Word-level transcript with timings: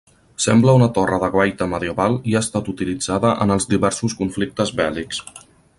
Sembla 0.43 0.73
una 0.77 0.87
torre 0.95 1.19
de 1.23 1.29
guaita 1.35 1.67
medieval 1.73 2.17
i 2.31 2.35
ha 2.37 2.41
estat 2.47 2.73
utilitzada 2.75 3.35
en 3.45 3.57
els 3.57 3.69
diversos 3.75 4.21
conflictes 4.23 4.75
bèl·lics. 4.83 5.25